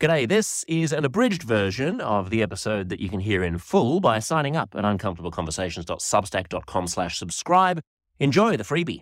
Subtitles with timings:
[0.00, 4.00] G'day, this is an abridged version of the episode that you can hear in full
[4.00, 7.80] by signing up at uncomfortableconversations.substack.com slash subscribe.
[8.18, 8.98] Enjoy the freebie.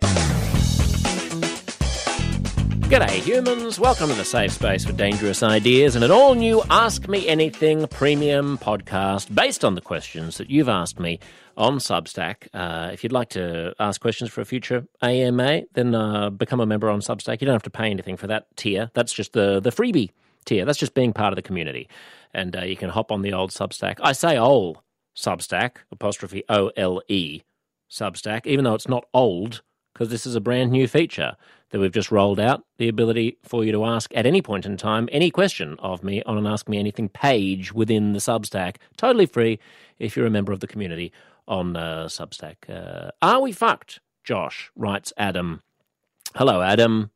[2.91, 3.79] G'day, humans.
[3.79, 7.87] Welcome to the safe space for dangerous ideas and an all new Ask Me Anything
[7.87, 11.19] premium podcast based on the questions that you've asked me
[11.57, 12.49] on Substack.
[12.53, 16.67] Uh, if you'd like to ask questions for a future AMA, then uh, become a
[16.67, 17.41] member on Substack.
[17.41, 18.91] You don't have to pay anything for that tier.
[18.93, 20.11] That's just the, the freebie
[20.43, 20.65] tier.
[20.65, 21.87] That's just being part of the community.
[22.33, 23.99] And uh, you can hop on the old Substack.
[24.01, 24.79] I say old
[25.15, 27.41] Substack, apostrophe O L E
[27.89, 29.61] Substack, even though it's not old,
[29.93, 31.35] because this is a brand new feature
[31.69, 34.77] that we've just rolled out the ability for you to ask at any point in
[34.77, 38.77] time any question of me on an Ask Me Anything page within the Substack.
[38.97, 39.59] Totally free
[39.99, 41.11] if you're a member of the community
[41.47, 42.55] on uh, Substack.
[42.69, 43.99] Uh, are we fucked?
[44.23, 45.61] Josh writes Adam.
[46.35, 47.11] Hello, Adam.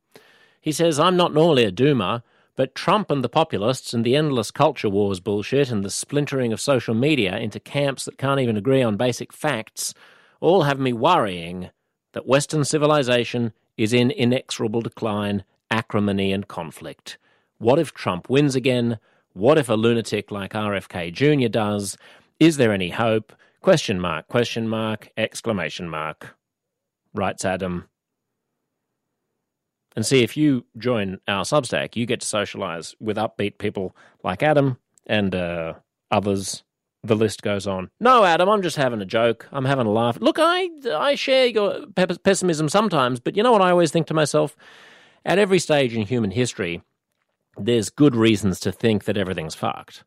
[0.60, 2.22] He says, I'm not normally a doomer,
[2.58, 6.60] but Trump and the populists and the endless culture wars bullshit and the splintering of
[6.60, 9.94] social media into camps that can't even agree on basic facts
[10.42, 11.70] all have me worrying
[12.14, 17.20] that Western civilization is in inexorable decline, acrimony, and conflict.
[17.60, 18.98] What if Trump wins again?
[19.34, 21.48] What if a lunatic like RFK Jr.
[21.48, 21.96] does?
[22.40, 23.34] Is there any hope?
[23.62, 26.36] Question mark, question mark, exclamation mark.
[27.14, 27.86] Writes Adam.
[29.98, 34.44] And see, if you join our Substack, you get to socialize with upbeat people like
[34.44, 35.74] Adam and uh,
[36.12, 36.64] others.
[37.04, 37.90] The list goes on.
[38.00, 39.48] No, Adam, I'm just having a joke.
[39.52, 40.20] I'm having a laugh.
[40.20, 41.88] Look, I I share your
[42.24, 44.56] pessimism sometimes, but you know what I always think to myself?
[45.26, 46.84] At every stage in human history,
[47.58, 50.04] there's good reasons to think that everything's fucked.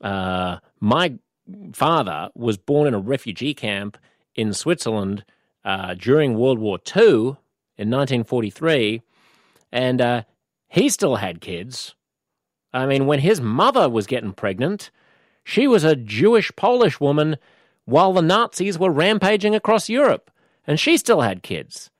[0.00, 1.18] Uh, my
[1.74, 3.98] father was born in a refugee camp
[4.34, 5.26] in Switzerland
[5.62, 7.36] uh, during World War II
[7.76, 9.02] in 1943,
[9.72, 10.22] and uh,
[10.68, 11.94] he still had kids.
[12.72, 14.90] I mean, when his mother was getting pregnant,
[15.44, 17.36] she was a Jewish Polish woman
[17.84, 20.30] while the Nazis were rampaging across Europe,
[20.66, 21.90] and she still had kids.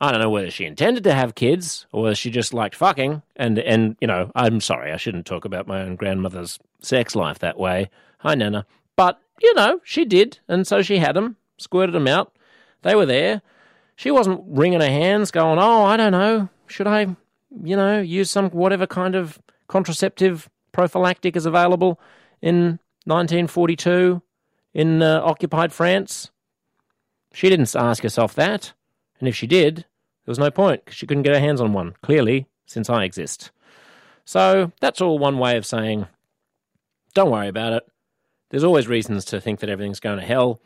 [0.00, 3.22] I don't know whether she intended to have kids or whether she just liked fucking.
[3.36, 7.38] And, and you know, I'm sorry, I shouldn't talk about my own grandmother's sex life
[7.38, 7.88] that way.
[8.18, 8.66] Hi, Nana.
[8.96, 12.34] But, you know, she did, and so she had them, squirted them out.
[12.82, 13.42] They were there.
[13.96, 17.14] She wasn't wringing her hands going, oh, I don't know, should I,
[17.62, 19.38] you know, use some whatever kind of
[19.68, 22.00] contraceptive prophylactic is available
[22.40, 24.22] in 1942
[24.74, 26.30] in uh, occupied France?
[27.32, 28.72] She didn't ask herself that.
[29.20, 31.72] And if she did, there was no point because she couldn't get her hands on
[31.72, 33.50] one, clearly, since I exist.
[34.24, 36.06] So that's all one way of saying,
[37.14, 37.84] don't worry about it.
[38.50, 40.60] There's always reasons to think that everything's going to hell.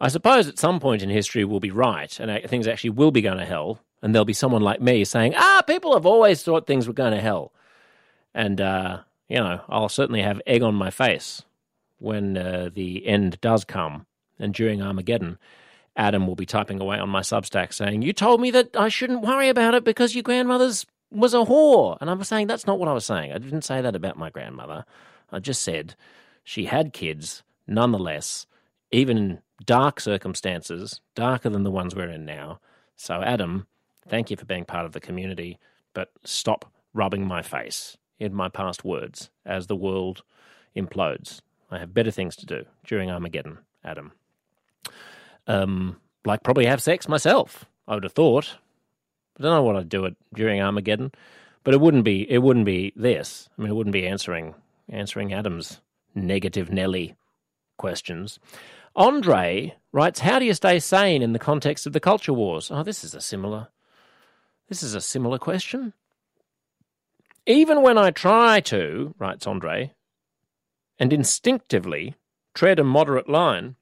[0.00, 3.20] I suppose at some point in history we'll be right and things actually will be
[3.20, 3.80] going to hell.
[4.02, 7.12] And there'll be someone like me saying, ah, people have always thought things were going
[7.12, 7.52] to hell.
[8.34, 11.42] And, uh, you know, I'll certainly have egg on my face
[11.98, 14.06] when uh, the end does come.
[14.38, 15.38] And during Armageddon,
[15.96, 19.20] Adam will be typing away on my Substack saying, You told me that I shouldn't
[19.20, 21.98] worry about it because your grandmother's was a whore.
[22.00, 23.32] And I was saying, That's not what I was saying.
[23.32, 24.86] I didn't say that about my grandmother.
[25.30, 25.94] I just said
[26.42, 28.46] she had kids, nonetheless,
[28.90, 32.60] even in dark circumstances, darker than the ones we're in now.
[32.96, 33.66] So, Adam,
[34.08, 35.58] thank you for being part of the community,
[35.94, 40.22] but stop rubbing my face in my past words as the world
[40.76, 41.40] implodes.
[41.70, 44.12] I have better things to do during Armageddon, Adam.
[45.46, 47.64] Um, like probably have sex myself.
[47.88, 48.56] I would have thought.
[49.38, 51.12] I don't know what I'd do it during Armageddon,
[51.64, 52.30] but it wouldn't be.
[52.30, 53.48] It wouldn't be this.
[53.56, 54.54] I mean, it wouldn't be answering
[54.88, 55.80] answering Adam's
[56.14, 57.14] negative Nelly
[57.78, 58.38] questions.
[59.00, 62.82] Andre writes, "How do you stay sane in the context of the culture wars?" Oh,
[62.82, 63.68] this is a similar.
[64.68, 65.94] This is a similar question.
[67.46, 69.94] Even when I try to, writes Andre,
[70.98, 72.14] and instinctively
[72.52, 73.76] tread a moderate line,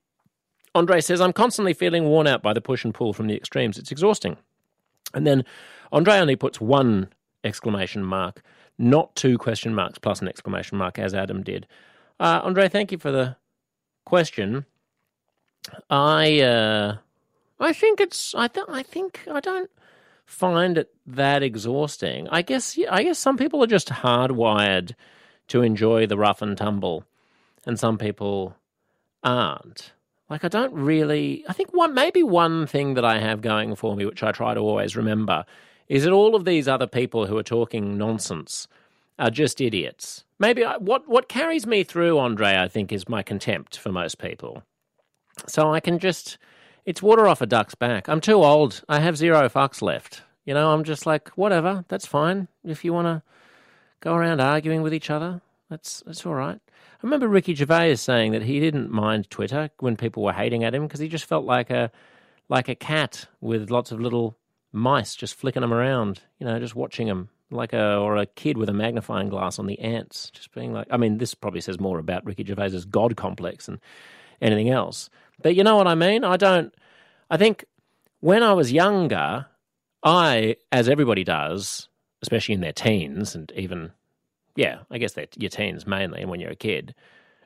[0.73, 3.77] Andre says, I'm constantly feeling worn out by the push and pull from the extremes.
[3.77, 4.37] It's exhausting.
[5.13, 5.45] And then
[5.91, 7.09] Andre only puts one
[7.43, 8.43] exclamation mark,
[8.79, 11.67] not two question marks plus an exclamation mark, as Adam did.
[12.21, 13.37] Uh, Andre, thank you for the
[14.05, 14.65] question.
[15.91, 16.97] I uh,
[17.61, 19.71] I think it's I th- I think I don't
[20.25, 22.29] find it that exhausting.
[22.29, 24.95] I guess I guess some people are just hardwired
[25.49, 27.05] to enjoy the rough and tumble,
[27.67, 28.55] and some people
[29.25, 29.93] aren't.
[30.31, 31.45] Like I don't really.
[31.49, 34.55] I think one maybe one thing that I have going for me, which I try
[34.55, 35.45] to always remember,
[35.89, 38.69] is that all of these other people who are talking nonsense
[39.19, 40.25] are just idiots.
[40.39, 44.19] Maybe I, what what carries me through, Andre, I think, is my contempt for most
[44.19, 44.63] people.
[45.47, 46.39] So I can just,
[46.85, 48.09] it's water off a duck's back.
[48.09, 48.83] I'm too old.
[48.89, 50.23] I have zero fucks left.
[50.45, 52.49] You know, I'm just like, whatever, that's fine.
[52.65, 53.23] If you want to
[54.01, 55.41] go around arguing with each other.
[55.71, 56.59] That's that's all right.
[56.59, 60.75] I remember Ricky Gervais saying that he didn't mind Twitter when people were hating at
[60.75, 61.91] him because he just felt like a
[62.49, 64.37] like a cat with lots of little
[64.73, 68.57] mice just flicking them around, you know, just watching them like a or a kid
[68.57, 70.87] with a magnifying glass on the ants, just being like.
[70.91, 73.81] I mean, this probably says more about Ricky Gervais's god complex than
[74.41, 75.11] anything else.
[75.43, 76.25] But you know what I mean?
[76.25, 76.75] I don't.
[77.31, 77.65] I think
[78.21, 79.47] when I was younger,
[80.03, 81.89] I, as everybody does,
[82.23, 83.93] especially in their teens and even,
[84.57, 86.95] yeah, I guess they're your teens mainly and when you're a kid,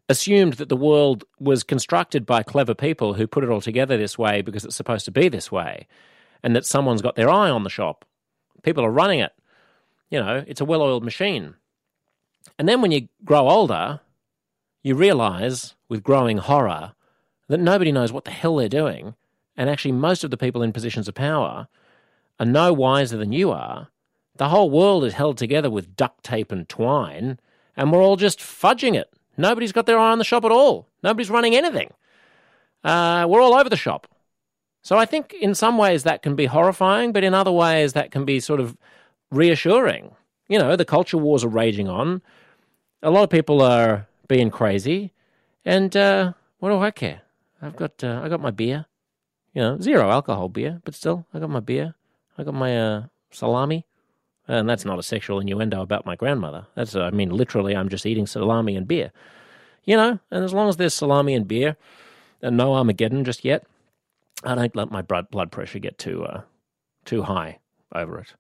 [0.09, 4.19] assumed that the world was constructed by clever people who put it all together this
[4.19, 5.87] way because it's supposed to be this way,
[6.43, 8.05] and that someone's got their eye on the shop.
[8.63, 9.33] People are running it.
[10.11, 11.55] You know, it's a well oiled machine.
[12.59, 14.01] And then when you grow older,
[14.83, 16.93] you realize with growing horror
[17.53, 19.15] that nobody knows what the hell they're doing.
[19.59, 21.69] And actually, most of the people in positions of power
[22.41, 23.89] are no wiser than you are.
[24.37, 27.39] The whole world is held together with duct tape and twine,
[27.77, 29.13] and we're all just fudging it.
[29.37, 30.89] Nobody's got their eye on the shop at all.
[31.03, 31.93] Nobody's running anything.
[32.83, 34.09] Uh, we're all over the shop.
[34.81, 38.11] So I think in some ways that can be horrifying, but in other ways that
[38.11, 38.79] can be sort of
[39.31, 40.17] reassuring.
[40.49, 42.23] You know, the culture wars are raging on.
[43.03, 45.13] A lot of people are being crazy,
[45.67, 47.22] and uh, what do I care?
[47.63, 48.87] I've got uh, I got my beer,
[49.55, 51.95] you know, zero alcohol beer, but still I got my beer.
[52.37, 53.87] I got my uh, salami,
[54.49, 56.67] and that's not a sexual innuendo about my grandmother.
[56.75, 59.13] That's uh, I mean literally I'm just eating salami and beer,
[59.85, 60.19] you know.
[60.31, 61.77] And as long as there's salami and beer,
[62.43, 63.65] and no Armageddon just yet,
[64.43, 66.43] I don't let my blood blood pressure get too uh,
[67.05, 67.61] too high
[67.95, 68.35] over it.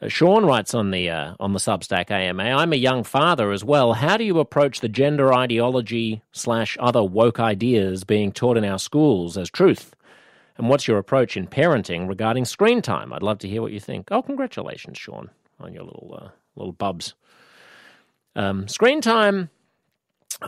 [0.00, 2.42] Uh, Sean writes on the uh, on the Substack AMA.
[2.42, 3.94] I'm a young father as well.
[3.94, 8.78] How do you approach the gender ideology slash other woke ideas being taught in our
[8.78, 9.94] schools as truth?
[10.58, 13.12] And what's your approach in parenting regarding screen time?
[13.12, 14.08] I'd love to hear what you think.
[14.10, 17.14] Oh, congratulations, Sean, on your little uh, little bubs.
[18.34, 19.48] Um, screen time.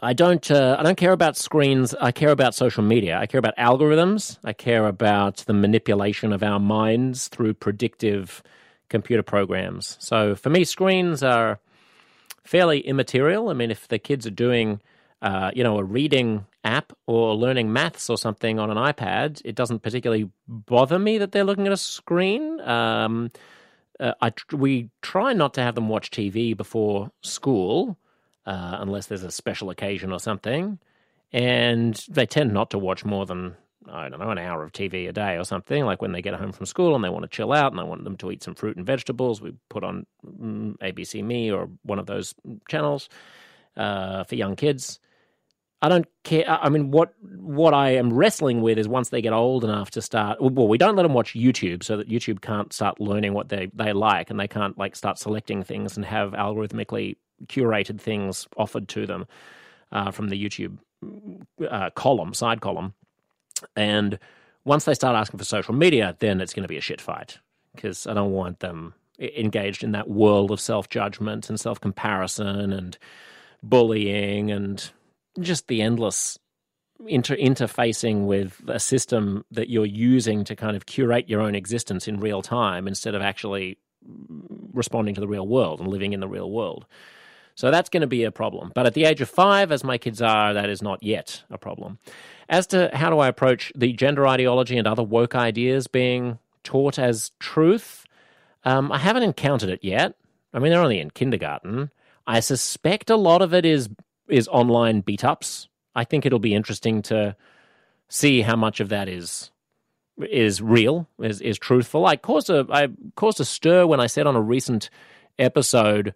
[0.02, 0.50] I don't.
[0.50, 1.94] Uh, I don't care about screens.
[1.94, 3.18] I care about social media.
[3.18, 4.38] I care about algorithms.
[4.44, 8.42] I care about the manipulation of our minds through predictive
[8.88, 9.96] computer programs.
[10.00, 11.60] So for me, screens are
[12.44, 13.48] fairly immaterial.
[13.50, 14.80] I mean, if the kids are doing,
[15.22, 19.54] uh, you know, a reading app or learning maths or something on an iPad, it
[19.54, 22.60] doesn't particularly bother me that they're looking at a screen.
[22.62, 23.30] Um,
[24.00, 27.98] uh, I we try not to have them watch TV before school,
[28.46, 30.78] uh, unless there's a special occasion or something,
[31.32, 33.56] and they tend not to watch more than
[33.90, 35.84] I don't know, an hour of TV a day or something.
[35.84, 37.84] Like when they get home from school and they want to chill out and I
[37.84, 41.68] want them to eat some fruit and vegetables, we put on mm, ABC Me or
[41.82, 42.34] one of those
[42.68, 43.08] channels
[43.76, 45.00] uh, for young kids.
[45.80, 46.44] I don't care.
[46.48, 50.02] I mean, what what I am wrestling with is once they get old enough to
[50.02, 50.38] start.
[50.40, 53.70] Well, we don't let them watch YouTube so that YouTube can't start learning what they
[53.72, 58.88] they like, and they can't like start selecting things and have algorithmically curated things offered
[58.88, 59.26] to them
[59.92, 60.78] uh, from the YouTube
[61.70, 62.94] uh, column, side column.
[63.76, 64.18] And
[64.64, 67.38] once they start asking for social media, then it's going to be a shit fight
[67.74, 72.72] because I don't want them engaged in that world of self judgment and self comparison
[72.72, 72.98] and
[73.62, 74.90] bullying and
[75.40, 76.38] just the endless
[77.06, 82.08] inter- interfacing with a system that you're using to kind of curate your own existence
[82.08, 83.78] in real time instead of actually
[84.08, 84.40] mm,
[84.72, 86.86] responding to the real world and living in the real world.
[87.58, 88.70] So that's going to be a problem.
[88.72, 91.58] But at the age of five, as my kids are, that is not yet a
[91.58, 91.98] problem.
[92.48, 97.00] As to how do I approach the gender ideology and other woke ideas being taught
[97.00, 98.06] as truth,
[98.62, 100.14] um, I haven't encountered it yet.
[100.54, 101.90] I mean, they're only in kindergarten.
[102.28, 103.88] I suspect a lot of it is
[104.28, 105.68] is online beat ups.
[105.96, 107.34] I think it'll be interesting to
[108.08, 109.50] see how much of that is
[110.30, 112.06] is real, is is truthful.
[112.06, 112.86] I caused a I
[113.16, 114.90] caused a stir when I said on a recent
[115.40, 116.14] episode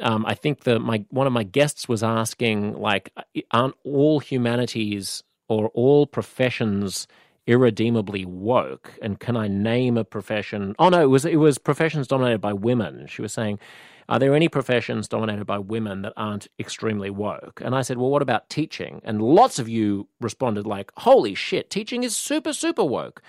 [0.00, 3.12] um, I think that my one of my guests was asking like,
[3.50, 7.06] aren't all humanities or all professions
[7.46, 8.92] irredeemably woke?
[9.02, 10.74] And can I name a profession?
[10.78, 13.06] Oh no, it was it was professions dominated by women.
[13.08, 13.58] She was saying,
[14.08, 17.60] are there any professions dominated by women that aren't extremely woke?
[17.64, 19.00] And I said, well, what about teaching?
[19.04, 23.22] And lots of you responded like, holy shit, teaching is super super woke.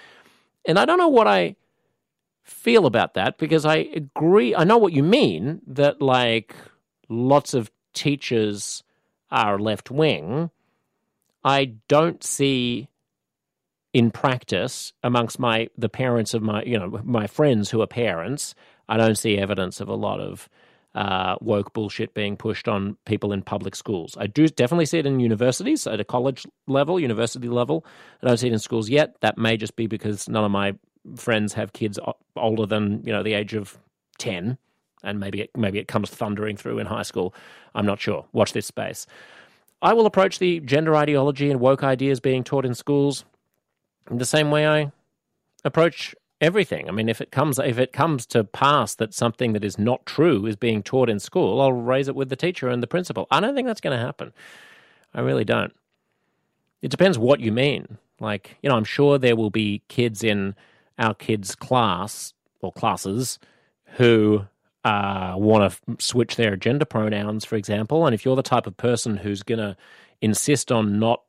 [0.65, 1.55] And I don't know what I
[2.43, 4.55] feel about that because I agree.
[4.55, 6.55] I know what you mean that like
[7.09, 8.83] lots of teachers
[9.31, 10.49] are left wing.
[11.43, 12.89] I don't see
[13.93, 18.55] in practice amongst my the parents of my you know my friends who are parents.
[18.89, 20.49] I don't see evidence of a lot of
[20.95, 24.15] uh, woke bullshit being pushed on people in public schools.
[24.19, 27.85] I do definitely see it in universities at a college level, university level.
[28.21, 29.15] I don't see it in schools yet.
[29.21, 30.75] That may just be because none of my
[31.15, 31.99] friends have kids
[32.35, 33.77] older than you know the age of
[34.17, 34.57] ten,
[35.03, 37.33] and maybe it, maybe it comes thundering through in high school.
[37.75, 38.25] I'm not sure.
[38.33, 39.05] Watch this space.
[39.81, 43.25] I will approach the gender ideology and woke ideas being taught in schools
[44.09, 44.91] in the same way I
[45.65, 46.87] approach everything.
[46.87, 50.05] I mean, if it comes if it comes to pass that something that is not
[50.05, 53.27] true is being taught in school, I'll raise it with the teacher and the principal.
[53.31, 54.33] I don't think that's going to happen.
[55.13, 55.73] I really don't.
[56.81, 57.97] It depends what you mean.
[58.19, 60.55] Like, you know, I'm sure there will be kids in
[61.03, 63.37] our kids' class or classes
[63.97, 64.45] who
[64.83, 68.05] uh, want to switch their gender pronouns, for example.
[68.05, 69.75] And if you're the type of person who's going to
[70.21, 71.21] insist on not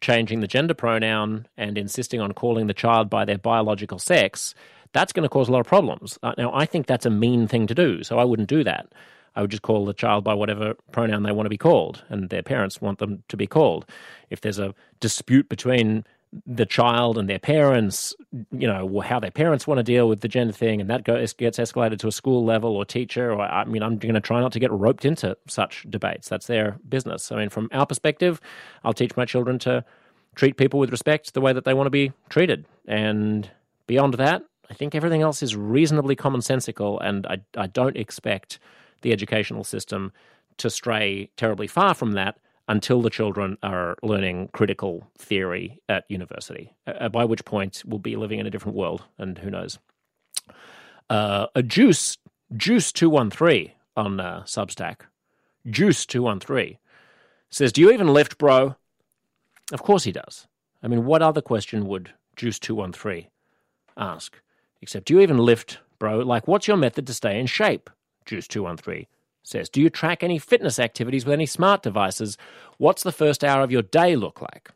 [0.00, 4.54] changing the gender pronoun and insisting on calling the child by their biological sex,
[4.92, 6.18] that's going to cause a lot of problems.
[6.22, 8.92] Uh, now, I think that's a mean thing to do, so I wouldn't do that.
[9.34, 12.28] I would just call the child by whatever pronoun they want to be called, and
[12.28, 13.86] their parents want them to be called.
[14.28, 16.04] If there's a dispute between
[16.46, 18.14] the child and their parents,
[18.50, 21.32] you know, how their parents want to deal with the gender thing, and that goes,
[21.34, 23.32] gets escalated to a school level or teacher.
[23.32, 26.28] Or I mean, I'm going to try not to get roped into such debates.
[26.28, 27.30] That's their business.
[27.30, 28.40] I mean, from our perspective,
[28.82, 29.84] I'll teach my children to
[30.34, 32.64] treat people with respect the way that they want to be treated.
[32.88, 33.50] And
[33.86, 38.58] beyond that, I think everything else is reasonably commonsensical, and I, I don't expect
[39.02, 40.12] the educational system
[40.56, 42.38] to stray terribly far from that
[42.72, 48.16] until the children are learning critical theory at university, uh, by which point we'll be
[48.16, 49.78] living in a different world, and who knows.
[51.10, 52.16] Uh, a Juice,
[52.54, 55.00] Juice213 on uh, Substack,
[55.66, 56.78] Juice213
[57.50, 58.74] says, Do you even lift, bro?
[59.70, 60.46] Of course he does.
[60.82, 63.26] I mean, what other question would Juice213
[63.98, 64.40] ask?
[64.80, 66.20] Except, Do you even lift, bro?
[66.20, 67.90] Like, what's your method to stay in shape?
[68.24, 69.08] Juice213
[69.42, 72.36] says, Do you track any fitness activities with any smart devices?
[72.78, 74.70] What's the first hour of your day look like?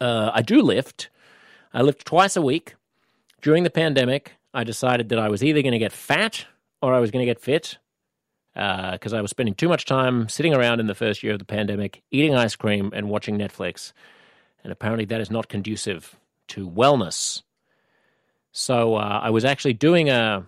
[0.00, 1.10] Uh, I do lift.
[1.72, 2.74] I lift twice a week.
[3.42, 6.46] During the pandemic, I decided that I was either going to get fat
[6.80, 7.78] or I was going to get fit
[8.54, 11.38] because uh, I was spending too much time sitting around in the first year of
[11.38, 13.92] the pandemic, eating ice cream and watching Netflix.
[14.64, 16.16] And apparently, that is not conducive
[16.48, 17.42] to wellness.
[18.52, 20.46] So uh, I was actually doing a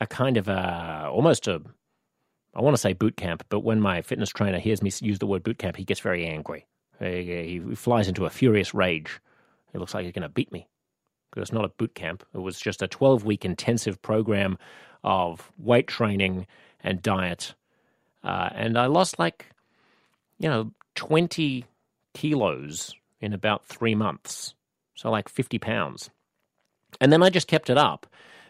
[0.00, 1.62] a kind of a almost a
[2.58, 5.28] I want to say boot camp, but when my fitness trainer hears me use the
[5.28, 6.66] word boot camp, he gets very angry.
[6.98, 9.20] He, flies into a furious rage.
[9.72, 10.66] It looks like he's going to beat me
[11.30, 12.24] because it's not a boot camp.
[12.34, 14.58] It was just a 12 week intensive program
[15.04, 16.48] of weight training
[16.82, 17.54] and diet.
[18.24, 19.46] Uh, and I lost like,
[20.40, 21.64] you know, 20
[22.14, 24.54] kilos in about three months.
[24.96, 26.10] So like 50 pounds.
[27.00, 28.08] And then I just kept it up.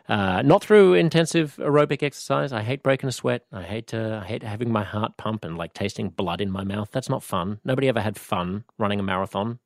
[0.08, 2.50] Uh, not through intensive aerobic exercise.
[2.50, 3.44] I hate breaking a sweat.
[3.52, 6.64] I hate uh, I hate having my heart pump and like tasting blood in my
[6.64, 6.88] mouth.
[6.90, 7.60] That's not fun.
[7.62, 9.58] Nobody ever had fun running a marathon.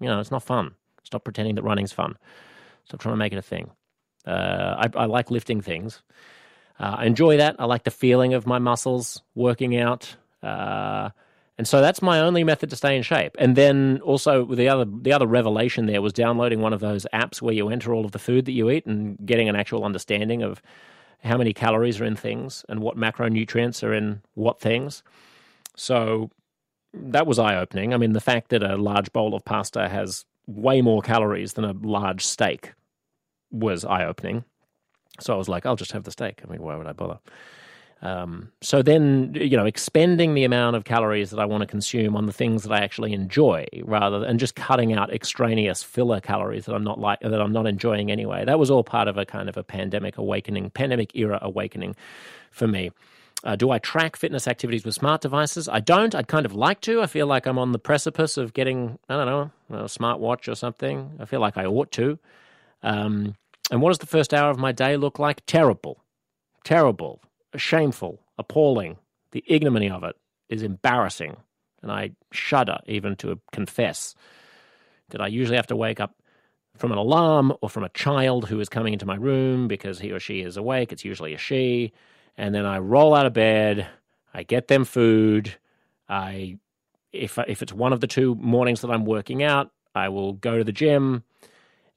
[0.00, 0.74] You know, it's not fun.
[1.04, 2.16] Stop pretending that running's fun.
[2.86, 3.70] Stop trying to make it a thing.
[4.26, 6.02] Uh, I, I, like lifting things.
[6.80, 7.54] Uh, I enjoy that.
[7.60, 10.16] I like the feeling of my muscles working out.
[11.58, 13.34] And so that's my only method to stay in shape.
[13.38, 17.40] And then also the other the other revelation there was downloading one of those apps
[17.40, 20.42] where you enter all of the food that you eat and getting an actual understanding
[20.42, 20.60] of
[21.24, 25.02] how many calories are in things and what macronutrients are in what things.
[25.76, 26.30] So
[26.92, 27.94] that was eye opening.
[27.94, 31.64] I mean, the fact that a large bowl of pasta has way more calories than
[31.64, 32.74] a large steak
[33.50, 34.44] was eye opening.
[35.20, 36.42] So I was like, I'll just have the steak.
[36.44, 37.18] I mean, why would I bother?
[38.02, 42.14] Um, so then, you know, expending the amount of calories that I want to consume
[42.14, 46.66] on the things that I actually enjoy, rather than just cutting out extraneous filler calories
[46.66, 48.44] that I'm not like that I'm not enjoying anyway.
[48.44, 51.96] That was all part of a kind of a pandemic awakening, pandemic era awakening
[52.50, 52.90] for me.
[53.44, 55.68] Uh, do I track fitness activities with smart devices?
[55.68, 56.14] I don't.
[56.14, 57.00] I'd kind of like to.
[57.00, 60.54] I feel like I'm on the precipice of getting, I don't know, a smartwatch or
[60.54, 61.12] something.
[61.20, 62.18] I feel like I ought to.
[62.82, 63.36] Um,
[63.70, 65.44] and what does the first hour of my day look like?
[65.46, 66.02] Terrible.
[66.64, 67.20] Terrible
[67.56, 68.96] shameful, appalling.
[69.32, 70.16] The ignominy of it
[70.48, 71.36] is embarrassing,
[71.82, 74.14] and I shudder even to confess
[75.10, 76.14] that I usually have to wake up
[76.76, 80.12] from an alarm or from a child who is coming into my room because he
[80.12, 80.92] or she is awake.
[80.92, 81.92] It's usually a she.
[82.36, 83.88] And then I roll out of bed,
[84.34, 85.54] I get them food.
[86.08, 86.58] I,
[87.12, 90.58] if, if it's one of the two mornings that I'm working out, I will go
[90.58, 91.24] to the gym.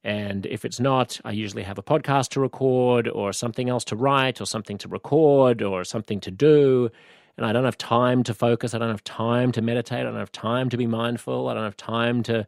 [0.04, 3.96] And if it's not, I usually have a podcast to record or something else to
[3.96, 6.90] write or something to record or something to do.
[7.38, 8.74] And I don't have time to focus.
[8.74, 10.00] I don't have time to meditate.
[10.00, 11.48] I don't have time to be mindful.
[11.48, 12.48] I don't have time to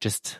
[0.00, 0.38] just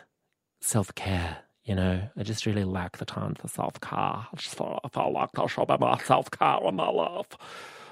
[0.61, 1.37] self care.
[1.63, 3.99] You know, I just really lack the time for self care.
[3.99, 7.37] I just feel, I like I should my self care in my life.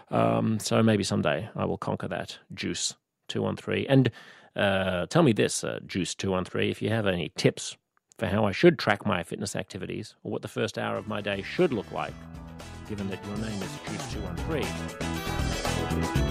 [0.09, 2.37] Um, so maybe someday I will conquer that.
[2.53, 2.95] Juice
[3.27, 4.11] two one three, and
[4.55, 7.77] uh, tell me this, uh, Juice two one three, if you have any tips
[8.21, 11.21] for how I should track my fitness activities or what the first hour of my
[11.21, 12.13] day should look like.
[12.87, 16.30] given that your name is Juice213.